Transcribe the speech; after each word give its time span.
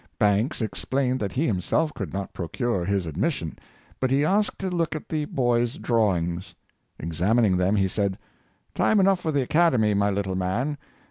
Banks 0.17 0.63
explained 0.63 1.19
that 1.19 1.33
he 1.33 1.45
himself 1.45 1.93
could 1.93 2.11
not 2.11 2.33
procure 2.33 2.83
his 2.85 3.05
admission, 3.05 3.59
but 3.99 4.09
he 4.09 4.25
asked 4.25 4.57
to 4.57 4.71
look 4.71 4.95
at 4.95 5.07
the 5.09 5.25
boy's 5.25 5.77
drawings. 5.77 6.55
Examining 6.97 7.55
them, 7.57 7.75
he 7.75 7.87
said," 7.87 8.17
Time 8.73 8.99
enough 8.99 9.19
for 9.19 9.31
the 9.31 9.43
Academy, 9.43 9.93
my 9.93 10.09
little 10.09 10.33
man! 10.33 10.79